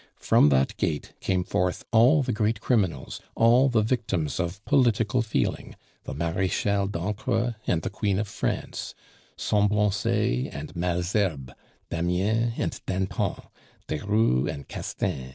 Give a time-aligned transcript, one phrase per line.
[0.17, 5.75] From that gate came forth all the great criminals, all the victims of political feeling
[6.05, 8.95] the Marechale d'Ancre and the Queen of France,
[9.37, 11.53] Semblancay and Malesherbes,
[11.91, 13.43] Damien and Danton,
[13.87, 15.29] Desrues and Castaing.